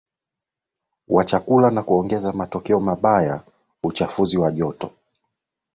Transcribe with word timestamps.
wa 1.07 1.23
chakula 1.25 1.71
na 1.71 1.83
kuongeza 1.83 2.33
matokeo 2.33 2.79
mabayaUchafuzi 2.79 4.37
wa 4.37 4.51
joto 4.51 4.91